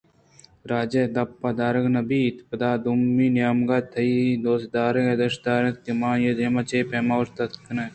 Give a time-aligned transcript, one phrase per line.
[0.71, 5.91] راجے ءِ دپ دارگ نہ بیت پدادومی نیمگ ءَ تئی دوستدار یا دشتار اِنت کہ
[5.99, 7.89] ماآئی ءِ دیمءَ چے پیم اوشتات کناں